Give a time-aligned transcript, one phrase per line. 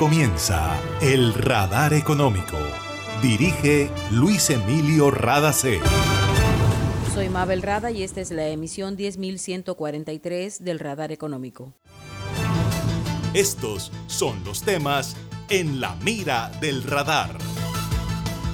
[0.00, 2.56] comienza El Radar Económico.
[3.20, 5.78] Dirige Luis Emilio Radacé.
[7.12, 11.74] Soy Mabel Rada y esta es la emisión 10143 del Radar Económico.
[13.34, 15.18] Estos son los temas
[15.50, 17.36] en la mira del radar.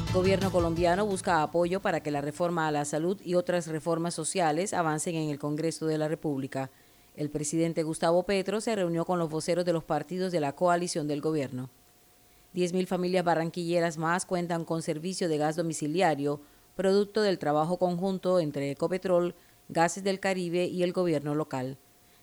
[0.08, 4.14] El gobierno colombiano busca apoyo para que la reforma a la salud y otras reformas
[4.14, 6.72] sociales avancen en el Congreso de la República.
[7.16, 11.08] El presidente Gustavo Petro se reunió con los voceros de los partidos de la coalición
[11.08, 11.70] del gobierno.
[12.54, 16.42] 10.000 familias barranquilleras más cuentan con servicio de gas domiciliario,
[16.74, 19.34] producto del trabajo conjunto entre Ecopetrol,
[19.70, 21.78] Gases del Caribe y el gobierno local.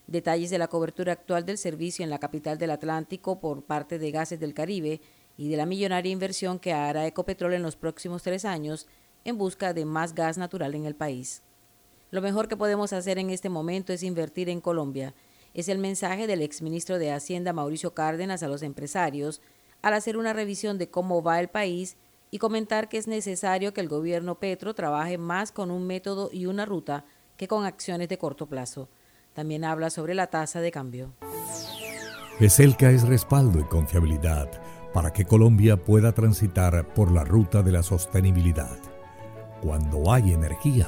[0.05, 4.11] Detalles de la cobertura actual del servicio en la capital del Atlántico por parte de
[4.11, 5.01] Gases del Caribe
[5.37, 8.87] y de la millonaria inversión que hará Ecopetrol en los próximos tres años
[9.25, 11.41] en busca de más gas natural en el país.
[12.13, 15.15] Lo mejor que podemos hacer en este momento es invertir en Colombia.
[15.55, 19.41] Es el mensaje del exministro de Hacienda Mauricio Cárdenas a los empresarios
[19.81, 21.97] al hacer una revisión de cómo va el país
[22.29, 26.45] y comentar que es necesario que el gobierno Petro trabaje más con un método y
[26.45, 27.03] una ruta
[27.35, 28.89] que con acciones de corto plazo.
[29.33, 31.13] También habla sobre la tasa de cambio.
[32.39, 34.51] ESELCA es respaldo y confiabilidad
[34.93, 38.77] para que Colombia pueda transitar por la ruta de la sostenibilidad.
[39.63, 40.87] Cuando hay energía,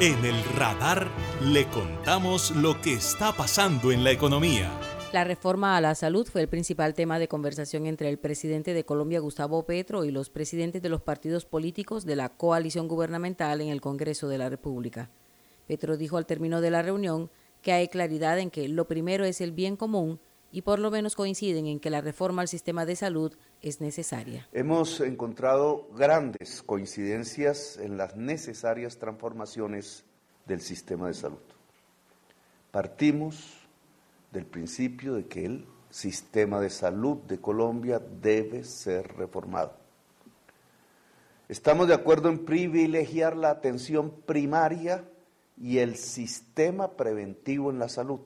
[0.00, 1.08] En el radar
[1.42, 4.70] le contamos lo que está pasando en la economía.
[5.12, 8.84] La reforma a la salud fue el principal tema de conversación entre el presidente de
[8.84, 13.70] Colombia, Gustavo Petro, y los presidentes de los partidos políticos de la coalición gubernamental en
[13.70, 15.10] el Congreso de la República.
[15.66, 17.28] Petro dijo al término de la reunión
[17.60, 20.20] que hay claridad en que lo primero es el bien común
[20.52, 24.48] y por lo menos coinciden en que la reforma al sistema de salud es necesaria.
[24.52, 30.04] Hemos encontrado grandes coincidencias en las necesarias transformaciones
[30.46, 31.42] del sistema de salud.
[32.70, 33.54] Partimos
[34.32, 39.76] del principio de que el sistema de salud de Colombia debe ser reformado.
[41.48, 45.04] Estamos de acuerdo en privilegiar la atención primaria
[45.56, 48.20] y el sistema preventivo en la salud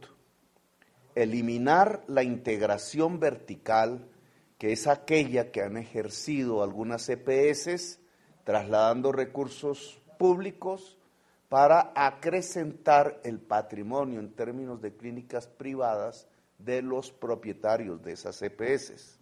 [1.15, 4.09] eliminar la integración vertical,
[4.62, 7.99] que es aquella que han ejercido algunas EPS,
[8.45, 11.00] trasladando recursos públicos
[11.49, 16.28] para acrecentar el patrimonio en términos de clínicas privadas
[16.59, 19.19] de los propietarios de esas EPS.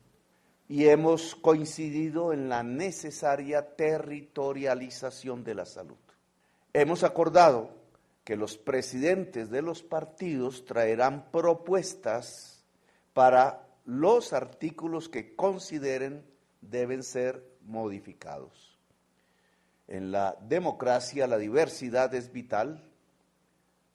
[0.69, 5.97] Y hemos coincidido en la necesaria territorialización de la salud.
[6.75, 7.71] Hemos acordado
[8.25, 12.63] que los presidentes de los partidos traerán propuestas
[13.15, 16.25] para los artículos que consideren
[16.61, 18.79] deben ser modificados.
[19.89, 22.89] En la democracia la diversidad es vital.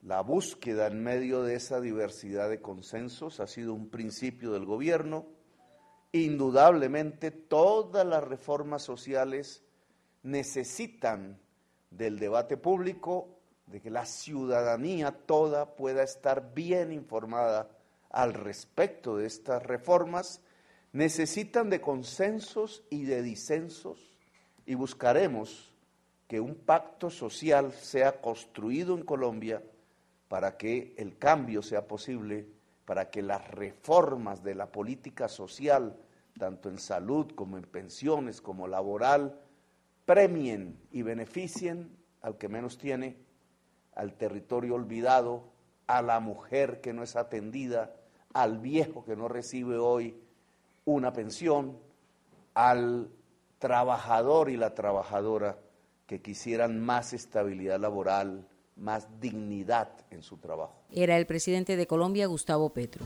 [0.02, 5.28] La búsqueda en medio de esa diversidad de consensos ha sido un principio del gobierno.
[6.12, 9.64] Indudablemente todas las reformas sociales
[10.24, 11.40] necesitan
[11.90, 17.70] del debate público de que la ciudadanía toda pueda estar bien informada
[18.16, 20.42] al respecto de estas reformas,
[20.94, 24.18] necesitan de consensos y de disensos
[24.66, 25.76] y buscaremos
[26.30, 29.62] que un pacto social sea construido en Colombia
[30.30, 32.48] para que el cambio sea posible,
[32.86, 35.98] para que las reformas de la política social,
[36.40, 39.42] tanto en salud como en pensiones, como laboral,
[40.06, 43.18] premien y beneficien al que menos tiene
[43.94, 45.52] al territorio olvidado,
[45.88, 47.94] a la mujer que no es atendida,
[48.36, 50.14] al viejo que no recibe hoy
[50.84, 51.80] una pensión,
[52.54, 53.10] al
[53.60, 55.58] trabajador y la trabajadora
[56.06, 58.46] que quisieran más estabilidad laboral,
[58.76, 60.76] más dignidad en su trabajo.
[60.92, 63.06] Era el presidente de Colombia, Gustavo Petro.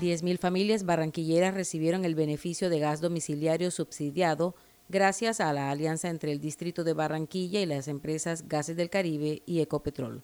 [0.00, 4.54] 10.000 familias barranquilleras recibieron el beneficio de gas domiciliario subsidiado
[4.88, 9.42] gracias a la alianza entre el Distrito de Barranquilla y las empresas Gases del Caribe
[9.44, 10.22] y Ecopetrol.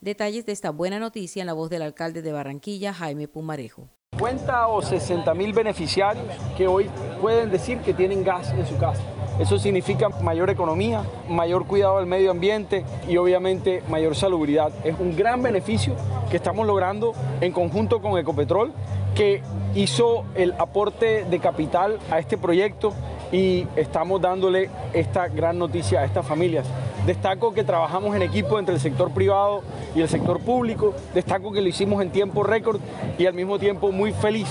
[0.00, 3.88] Detalles de esta buena noticia en la voz del alcalde de Barranquilla, Jaime Pumarejo.
[4.18, 6.26] Cuenta o 60 mil beneficiarios
[6.56, 6.90] que hoy
[7.20, 9.02] pueden decir que tienen gas en su casa.
[9.38, 14.70] Eso significa mayor economía, mayor cuidado del medio ambiente y obviamente mayor salubridad.
[14.84, 15.96] Es un gran beneficio
[16.30, 18.72] que estamos logrando en conjunto con Ecopetrol,
[19.14, 19.42] que
[19.74, 22.92] hizo el aporte de capital a este proyecto
[23.32, 26.66] y estamos dándole esta gran noticia a estas familias.
[27.06, 29.62] Destaco que trabajamos en equipo entre el sector privado
[29.94, 30.92] y el sector público.
[31.14, 32.80] Destaco que lo hicimos en tiempo récord
[33.16, 34.48] y al mismo tiempo muy feliz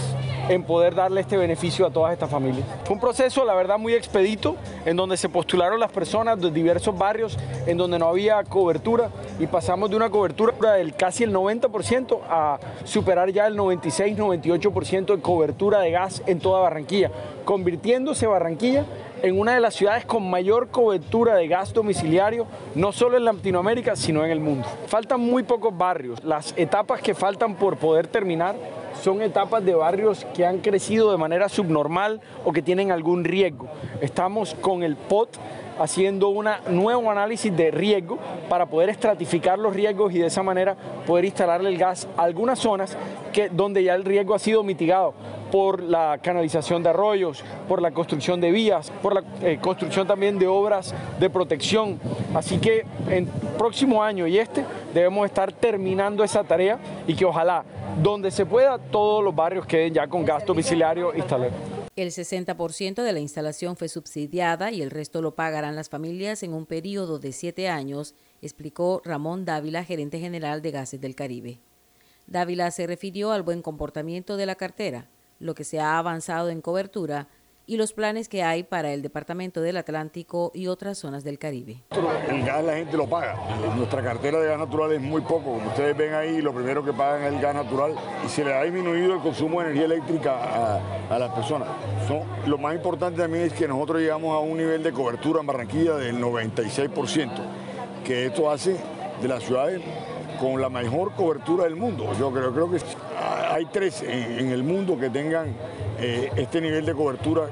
[0.48, 2.66] en poder darle este beneficio a todas estas familias.
[2.86, 4.56] Fue un proceso, la verdad, muy expedito,
[4.86, 9.10] en donde se postularon las personas de diversos barrios en donde no había cobertura
[9.40, 15.22] y pasamos de una cobertura del casi el 90% a superar ya el 96-98% de
[15.22, 17.12] cobertura de gas en toda Barranquilla,
[17.44, 18.86] convirtiéndose Barranquilla
[19.26, 22.46] en una de las ciudades con mayor cobertura de gas domiciliario,
[22.76, 24.68] no solo en Latinoamérica, sino en el mundo.
[24.86, 26.24] Faltan muy pocos barrios.
[26.24, 28.56] Las etapas que faltan por poder terminar
[29.02, 33.68] son etapas de barrios que han crecido de manera subnormal o que tienen algún riesgo.
[34.00, 35.38] Estamos con el POT
[35.80, 40.78] haciendo un nuevo análisis de riesgo para poder estratificar los riesgos y de esa manera
[41.08, 42.96] poder instalarle el gas a algunas zonas
[43.34, 45.16] que, donde ya el riesgo ha sido mitigado
[45.56, 50.38] por la canalización de arroyos, por la construcción de vías, por la eh, construcción también
[50.38, 51.98] de obras de protección.
[52.34, 53.26] Así que en
[53.58, 57.64] próximo año y este debemos estar terminando esa tarea y que ojalá
[58.04, 61.54] donde se pueda todos los barrios queden ya con gas domiciliario instalado.
[61.96, 66.54] El 60% de la instalación fue subsidiada y el resto lo pagarán las familias en
[66.54, 71.60] un periodo de siete años, explicó Ramón Dávila, gerente general de Gases del Caribe.
[72.28, 75.08] Dávila se refirió al buen comportamiento de la cartera,
[75.40, 77.28] lo que se ha avanzado en cobertura
[77.68, 81.84] y los planes que hay para el Departamento del Atlántico y otras zonas del Caribe.
[82.30, 83.38] El gas la gente lo paga.
[83.76, 85.54] Nuestra cartera de gas natural es muy poco.
[85.54, 87.96] Como ustedes ven ahí, lo primero que pagan es el gas natural
[88.26, 90.80] y se le ha disminuido el consumo de energía eléctrica
[91.10, 91.70] a, las personas.
[92.46, 95.96] lo más importante también es que nosotros llegamos a un nivel de cobertura en Barranquilla
[95.96, 97.32] del 96%,
[98.04, 98.78] que esto hace
[99.22, 99.82] de las ciudades
[100.40, 102.12] con la mejor cobertura del mundo.
[102.20, 102.78] Yo creo, creo que
[103.56, 105.56] hay tres en el mundo que tengan
[105.98, 107.44] eh, este nivel de cobertura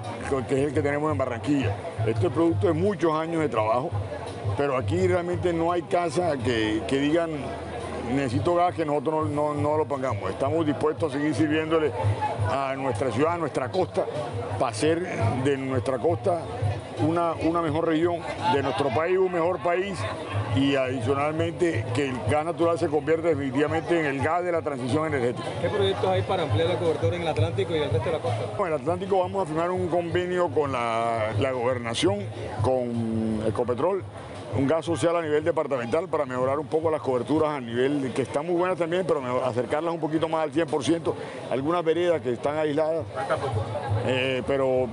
[0.49, 1.73] que es el que tenemos en Barranquilla.
[2.05, 3.89] Esto es producto de muchos años de trabajo,
[4.57, 7.29] pero aquí realmente no hay casa que, digan
[8.13, 10.29] necesito gas que nosotros no, lo pongamos.
[10.29, 11.89] Estamos dispuestos a seguir sirviéndole
[12.51, 14.05] a nuestra ciudad, a nuestra costa,
[14.59, 15.07] para hacer
[15.45, 16.41] de nuestra costa
[17.01, 18.17] una, una mejor región,
[18.53, 19.97] de nuestro país un mejor país
[20.55, 25.07] y adicionalmente que el gas natural se convierta definitivamente en el gas de la transición
[25.07, 25.47] energética.
[25.61, 28.19] ¿Qué proyectos hay para ampliar la cobertura en el Atlántico y el resto de la
[28.19, 28.43] costa?
[28.59, 32.19] En el Atlántico vamos a firmar un convenio con la, gobernación,
[32.61, 34.03] con Ecopetrol,
[34.55, 38.21] un gas social a nivel departamental para mejorar un poco las coberturas a nivel que
[38.21, 41.13] están muy buenas también, pero acercarlas un poquito más al 100%.
[41.49, 43.05] Algunas veredas que están aisladas,
[44.05, 44.87] eh, pero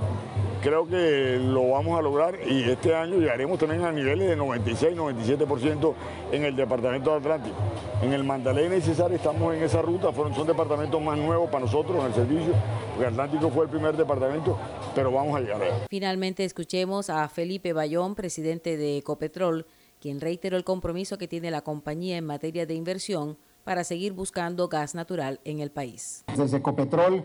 [0.60, 4.96] creo que lo vamos a lograr y este año llegaremos también a niveles de 96,
[4.96, 5.94] 97%
[6.32, 7.56] en el departamento de Atlántico.
[8.02, 11.98] En el Mandalena y Cesar estamos en esa ruta, son departamentos más nuevos para nosotros
[12.00, 12.54] en el servicio,
[12.94, 14.58] porque Atlántico fue el primer departamento,
[14.94, 15.74] pero vamos a llegar allá.
[15.88, 19.66] Finalmente escuchemos a Felipe Bayón, presidente de Ecopetrol,
[20.00, 24.68] quien reiteró el compromiso que tiene la compañía en materia de inversión para seguir buscando
[24.68, 26.24] gas natural en el país.
[26.36, 27.22] Desde Ecopetrol,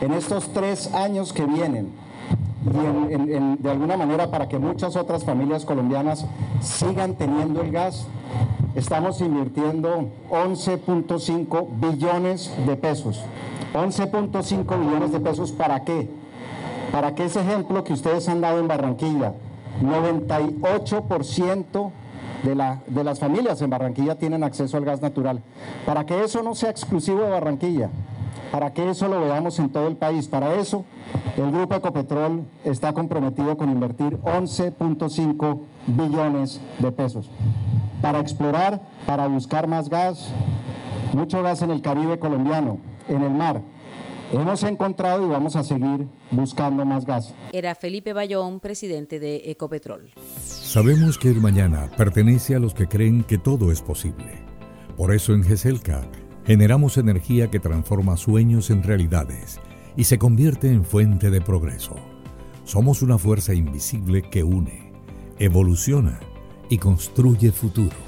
[0.00, 1.94] en estos tres años que vienen,
[2.64, 6.26] y de alguna manera para que muchas otras familias colombianas
[6.60, 8.06] sigan teniendo el gas.
[8.74, 13.22] Estamos invirtiendo 11.5 billones de pesos.
[13.74, 16.08] 11.5 billones de pesos para qué?
[16.92, 19.34] Para que ese ejemplo que ustedes han dado en Barranquilla,
[19.82, 21.90] 98%
[22.42, 25.42] de, la, de las familias en Barranquilla tienen acceso al gas natural.
[25.86, 27.90] Para que eso no sea exclusivo de Barranquilla,
[28.50, 30.28] para que eso lo veamos en todo el país.
[30.28, 30.84] Para eso,
[31.36, 37.30] el Grupo Ecopetrol está comprometido con invertir 11.5 billones de pesos
[38.00, 40.32] para explorar, para buscar más gas,
[41.12, 42.78] mucho gas en el Caribe colombiano,
[43.08, 43.62] en el mar.
[44.30, 47.34] Hemos encontrado y vamos a seguir buscando más gas.
[47.50, 50.10] Era Felipe Bayón, presidente de Ecopetrol.
[50.44, 54.42] Sabemos que el mañana pertenece a los que creen que todo es posible.
[54.98, 56.02] Por eso en GESELCA
[56.48, 59.60] generamos energía que transforma sueños en realidades
[59.98, 61.94] y se convierte en fuente de progreso.
[62.64, 64.90] Somos una fuerza invisible que une,
[65.38, 66.18] evoluciona
[66.70, 68.07] y construye futuro.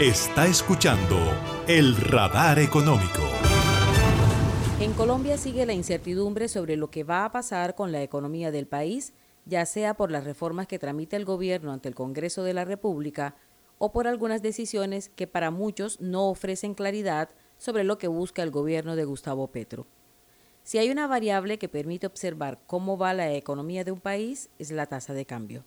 [0.00, 1.18] Está escuchando
[1.68, 3.20] el radar económico.
[4.80, 8.66] En Colombia sigue la incertidumbre sobre lo que va a pasar con la economía del
[8.66, 9.12] país,
[9.44, 13.36] ya sea por las reformas que tramita el gobierno ante el Congreso de la República
[13.76, 18.50] o por algunas decisiones que para muchos no ofrecen claridad sobre lo que busca el
[18.50, 19.86] gobierno de Gustavo Petro.
[20.62, 24.70] Si hay una variable que permite observar cómo va la economía de un país, es
[24.70, 25.64] la tasa de cambio.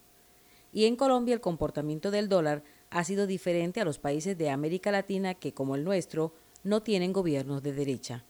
[0.74, 4.92] Y en Colombia el comportamiento del dólar ha sido diferente a los países de América
[4.92, 8.25] Latina que, como el nuestro, no tienen gobiernos de derecha.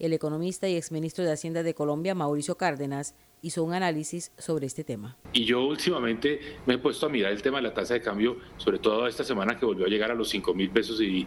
[0.00, 4.82] El economista y exministro de Hacienda de Colombia, Mauricio Cárdenas, hizo un análisis sobre este
[4.82, 5.16] tema.
[5.32, 8.38] Y yo últimamente me he puesto a mirar el tema de la tasa de cambio,
[8.56, 11.26] sobre todo esta semana que volvió a llegar a los 5 mil pesos y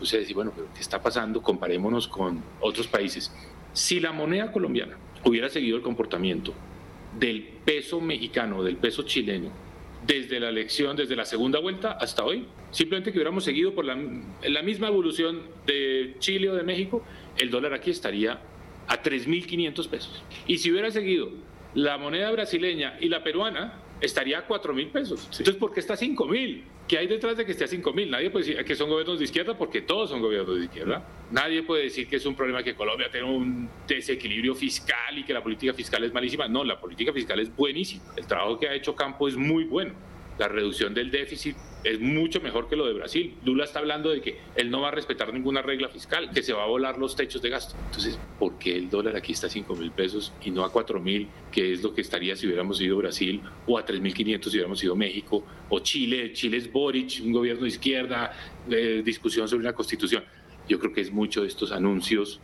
[0.00, 1.42] usted decir, bueno, pero ¿qué está pasando?
[1.42, 3.30] Comparémonos con otros países.
[3.74, 6.54] Si la moneda colombiana hubiera seguido el comportamiento
[7.18, 9.50] del peso mexicano, del peso chileno,
[10.06, 13.96] desde la elección, desde la segunda vuelta hasta hoy, simplemente que hubiéramos seguido por la,
[14.42, 17.04] la misma evolución de Chile o de México,
[17.38, 18.40] el dólar aquí estaría
[18.88, 20.22] a 3.500 pesos.
[20.46, 21.30] Y si hubiera seguido
[21.74, 25.28] la moneda brasileña y la peruana, estaría a 4.000 pesos.
[25.30, 26.62] Entonces, ¿por qué está a 5.000?
[26.88, 28.10] ¿Qué hay detrás de que esté a 5.000?
[28.10, 31.06] Nadie puede decir que son gobiernos de izquierda porque todos son gobiernos de izquierda.
[31.30, 35.32] Nadie puede decir que es un problema que Colombia tiene un desequilibrio fiscal y que
[35.32, 36.48] la política fiscal es malísima.
[36.48, 38.02] No, la política fiscal es buenísima.
[38.16, 39.94] El trabajo que ha hecho Campo es muy bueno
[40.38, 43.34] la reducción del déficit es mucho mejor que lo de Brasil.
[43.44, 46.52] Lula está hablando de que él no va a respetar ninguna regla fiscal, que se
[46.52, 47.74] va a volar los techos de gasto.
[47.86, 51.00] Entonces, ¿por qué el dólar aquí está a 5 mil pesos y no a 4
[51.00, 54.50] mil, que es lo que estaría si hubiéramos ido Brasil, o a 3 mil 500
[54.50, 56.32] si hubiéramos ido México, o Chile?
[56.32, 58.32] Chile es Boric, un gobierno de izquierda,
[59.04, 60.24] discusión sobre la constitución.
[60.68, 62.40] Yo creo que es mucho de estos anuncios,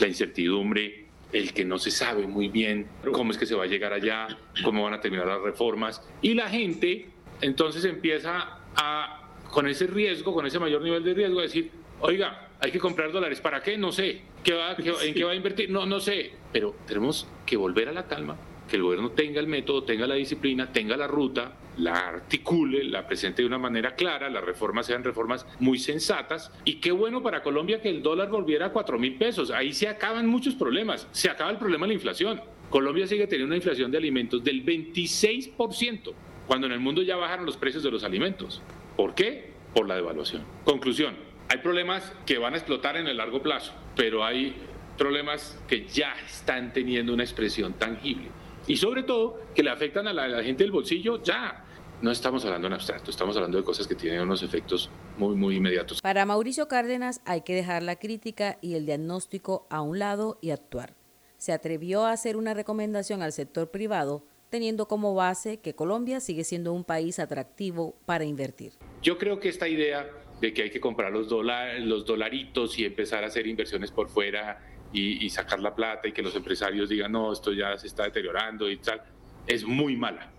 [0.00, 3.66] la incertidumbre, el que no se sabe muy bien cómo es que se va a
[3.66, 4.28] llegar allá,
[4.62, 7.08] cómo van a terminar las reformas, y la gente
[7.40, 12.70] entonces empieza a, con ese riesgo, con ese mayor nivel de riesgo, decir, oiga, hay
[12.70, 13.76] que comprar dólares, ¿para qué?
[13.76, 14.22] No sé.
[14.44, 15.70] ¿Qué va, ¿En qué va a invertir?
[15.70, 16.32] No, no sé.
[16.52, 18.36] Pero tenemos que volver a la calma,
[18.68, 23.06] que el gobierno tenga el método, tenga la disciplina, tenga la ruta, la articule, la
[23.06, 26.52] presente de una manera clara, las reformas sean reformas muy sensatas.
[26.64, 29.50] Y qué bueno para Colombia que el dólar volviera a 4 mil pesos.
[29.50, 31.08] Ahí se acaban muchos problemas.
[31.12, 32.40] Se acaba el problema de la inflación.
[32.70, 36.12] Colombia sigue teniendo una inflación de alimentos del 26%
[36.46, 38.62] cuando en el mundo ya bajaron los precios de los alimentos.
[38.96, 39.52] ¿Por qué?
[39.74, 40.44] Por la devaluación.
[40.64, 41.16] Conclusión,
[41.48, 44.54] hay problemas que van a explotar en el largo plazo, pero hay
[44.96, 48.28] problemas que ya están teniendo una expresión tangible.
[48.66, 51.64] Y sobre todo, que le afectan a la, gente del bolsillo ya.
[52.00, 55.56] No estamos hablando en abstracto, estamos hablando de cosas que tienen unos efectos muy, muy
[55.56, 56.00] inmediatos.
[56.00, 60.50] Para Mauricio Cárdenas hay que dejar la crítica y el diagnóstico a un lado y
[60.50, 60.94] actuar.
[61.36, 66.44] Se atrevió a hacer una recomendación al sector privado teniendo como base que Colombia sigue
[66.44, 68.74] siendo un país atractivo para invertir.
[69.02, 70.06] Yo creo que esta idea
[70.42, 74.60] de que hay que comprar los, los dolaritos y empezar a hacer inversiones por fuera
[74.92, 78.04] y, y, sacar la plata y que los empresarios digan, no, esto ya se está
[78.04, 79.02] deteriorando y tal,
[79.46, 80.30] es muy mala.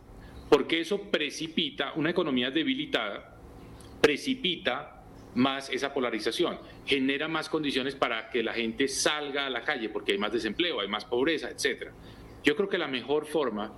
[0.48, 3.40] Porque eso precipita, una economía debilitada,
[4.00, 5.04] precipita
[5.34, 10.12] más esa polarización, genera más condiciones para que la gente salga a la calle porque
[10.12, 11.88] hay más desempleo, hay más pobreza, etc.
[12.44, 13.74] Yo creo que la mejor forma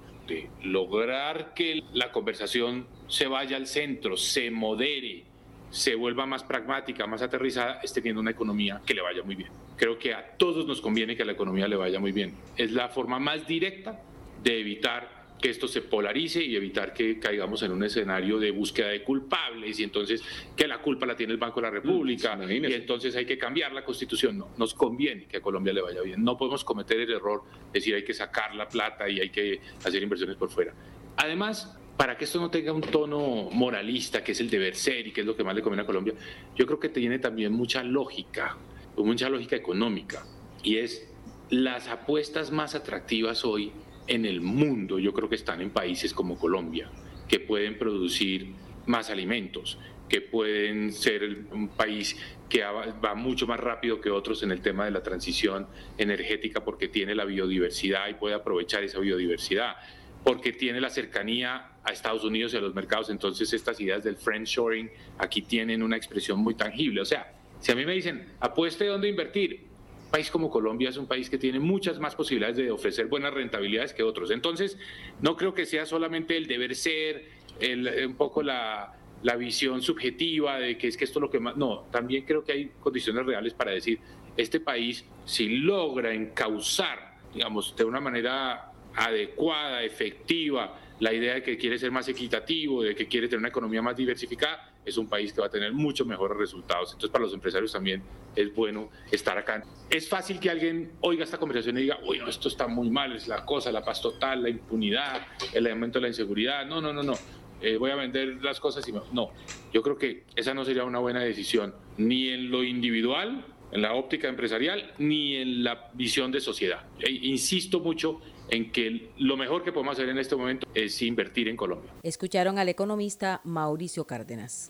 [0.63, 5.24] lograr que la conversación se vaya al centro, se modere,
[5.70, 9.50] se vuelva más pragmática, más aterrizada, es teniendo una economía que le vaya muy bien.
[9.77, 12.34] Creo que a todos nos conviene que la economía le vaya muy bien.
[12.55, 14.01] Es la forma más directa
[14.41, 15.14] de evitar
[15.45, 19.79] que esto se polarice y evitar que caigamos en un escenario de búsqueda de culpables
[19.79, 20.23] y entonces
[20.55, 23.71] que la culpa la tiene el Banco de la República y entonces hay que cambiar
[23.71, 24.39] la constitución.
[24.39, 26.23] No, nos conviene que a Colombia le vaya bien.
[26.23, 29.61] No podemos cometer el error de decir hay que sacar la plata y hay que
[29.83, 30.73] hacer inversiones por fuera.
[31.17, 35.11] Además, para que esto no tenga un tono moralista, que es el deber ser y
[35.11, 36.15] que es lo que más le conviene a Colombia,
[36.55, 38.57] yo creo que tiene también mucha lógica,
[38.97, 40.25] mucha lógica económica,
[40.63, 41.07] y es
[41.51, 43.71] las apuestas más atractivas hoy
[44.07, 46.89] en el mundo, yo creo que están en países como Colombia,
[47.27, 48.53] que pueden producir
[48.85, 52.15] más alimentos, que pueden ser un país
[52.47, 56.88] que va mucho más rápido que otros en el tema de la transición energética porque
[56.88, 59.75] tiene la biodiversidad y puede aprovechar esa biodiversidad,
[60.24, 63.09] porque tiene la cercanía a Estados Unidos y a los mercados.
[63.09, 67.01] Entonces estas ideas del friendshoring aquí tienen una expresión muy tangible.
[67.01, 69.65] O sea, si a mí me dicen, apueste dónde invertir,
[70.12, 73.93] país como Colombia es un país que tiene muchas más posibilidades de ofrecer buenas rentabilidades
[73.93, 74.31] que otros.
[74.31, 74.77] Entonces,
[75.21, 77.25] no creo que sea solamente el deber ser,
[77.59, 78.93] el, un poco la,
[79.24, 81.57] la visión subjetiva de que es que esto es lo que más...
[81.57, 84.00] No, también creo que hay condiciones reales para decir,
[84.38, 91.57] este país, si logra encauzar, digamos, de una manera adecuada, efectiva, la idea de que
[91.57, 95.33] quiere ser más equitativo, de que quiere tener una economía más diversificada, es un país
[95.33, 96.89] que va a tener muchos mejores resultados.
[96.91, 98.03] Entonces, para los empresarios también
[98.35, 99.63] es bueno estar acá.
[99.89, 103.13] Es fácil que alguien oiga esta conversación y diga, uy, no, esto está muy mal,
[103.15, 106.65] es la cosa, la paz total, la impunidad, el aumento de la inseguridad.
[106.65, 107.13] No, no, no, no.
[107.61, 109.31] Eh, voy a vender las cosas y no.
[109.73, 113.93] Yo creo que esa no sería una buena decisión, ni en lo individual, en la
[113.93, 116.84] óptica empresarial, ni en la visión de sociedad.
[117.00, 121.48] E insisto mucho en que lo mejor que podemos hacer en este momento es invertir
[121.48, 121.91] en Colombia.
[122.03, 124.69] Escucharon al economista Mauricio Cárdenas.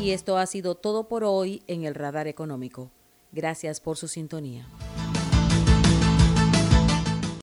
[0.00, 2.90] Y esto ha sido todo por hoy en el Radar Económico.
[3.32, 4.66] Gracias por su sintonía.